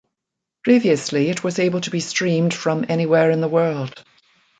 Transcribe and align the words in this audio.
Previously 0.63 1.29
it 1.29 1.43
was 1.43 1.59
able 1.59 1.79
to 1.81 1.91
be 1.91 1.99
streamed 1.99 2.55
from 2.55 2.85
anywhere 2.89 3.29
in 3.29 3.39
the 3.39 3.47
world. 3.47 4.03